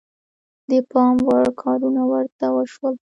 [0.69, 2.93] د پام وړ کارونه ورته وشول.